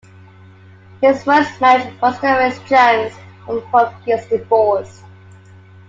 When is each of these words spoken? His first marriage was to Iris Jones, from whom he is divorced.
His 0.99 1.23
first 1.23 1.61
marriage 1.61 1.93
was 2.01 2.17
to 2.21 2.25
Iris 2.27 2.57
Jones, 2.67 3.13
from 3.45 3.59
whom 3.59 4.01
he 4.01 4.13
is 4.13 4.25
divorced. 4.25 5.03